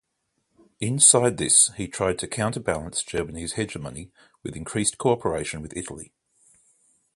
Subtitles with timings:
[0.79, 4.09] Inside this he tried to counterbalance Germany's hegemony
[4.41, 6.11] with increased cooperation with Italy.